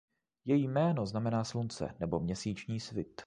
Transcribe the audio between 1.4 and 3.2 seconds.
slunce nebo měsíční svit.